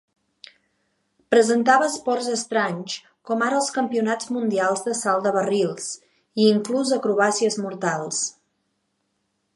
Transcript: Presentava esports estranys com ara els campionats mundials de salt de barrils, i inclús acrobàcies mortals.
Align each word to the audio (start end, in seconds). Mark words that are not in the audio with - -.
Presentava 1.33 1.89
esports 1.89 2.29
estranys 2.35 2.95
com 3.31 3.45
ara 3.49 3.59
els 3.61 3.69
campionats 3.77 4.33
mundials 4.39 4.83
de 4.89 4.97
salt 5.03 5.29
de 5.29 5.35
barrils, 5.39 5.93
i 6.45 6.51
inclús 6.57 6.97
acrobàcies 7.01 7.63
mortals. 7.67 8.27